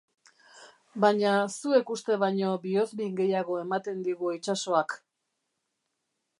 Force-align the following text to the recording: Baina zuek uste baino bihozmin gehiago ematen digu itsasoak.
Baina 1.03 1.33
zuek 1.57 1.91
uste 1.97 2.17
baino 2.23 2.55
bihozmin 2.65 3.13
gehiago 3.21 3.61
ematen 3.67 4.03
digu 4.09 4.35
itsasoak. 4.41 5.01